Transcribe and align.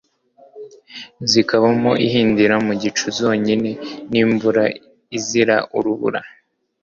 Zikabamo 1.29 1.91
ihindira 2.05 2.55
mu 2.65 2.73
gicuZombi 2.81 3.71
n' 4.11 4.19
imvura 4.23 4.63
izira 5.17 5.55
urubura 5.77 6.21